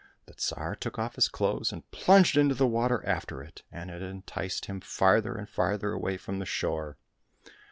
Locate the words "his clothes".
1.13-1.71